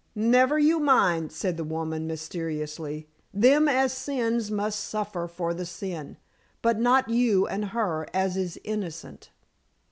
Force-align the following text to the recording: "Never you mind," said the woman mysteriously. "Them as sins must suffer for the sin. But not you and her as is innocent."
"Never 0.15 0.57
you 0.57 0.79
mind," 0.79 1.31
said 1.31 1.57
the 1.57 1.63
woman 1.63 2.07
mysteriously. 2.07 3.07
"Them 3.31 3.67
as 3.67 3.93
sins 3.93 4.49
must 4.49 4.79
suffer 4.79 5.27
for 5.27 5.53
the 5.53 5.63
sin. 5.63 6.17
But 6.63 6.79
not 6.79 7.09
you 7.11 7.45
and 7.45 7.65
her 7.65 8.07
as 8.11 8.35
is 8.35 8.59
innocent." 8.63 9.29